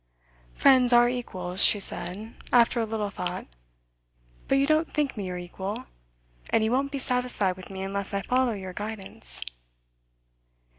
'Friends 0.55 0.91
are 0.91 1.07
equals,' 1.07 1.63
she 1.63 1.79
said, 1.79 2.33
after 2.51 2.79
a 2.79 2.85
little 2.87 3.11
thought. 3.11 3.45
'But 4.47 4.55
you 4.57 4.65
don't 4.65 4.91
think 4.91 5.15
me 5.15 5.27
your 5.27 5.37
equal, 5.37 5.85
and 6.49 6.63
you 6.63 6.71
won't 6.71 6.91
be 6.91 6.97
satisfied 6.97 7.55
with 7.55 7.69
me 7.69 7.83
unless 7.83 8.11
I 8.11 8.23
follow 8.23 8.53
your 8.53 8.73
guidance. 8.73 9.43